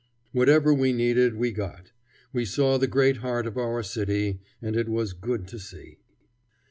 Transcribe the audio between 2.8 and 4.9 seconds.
great heart of our city, and it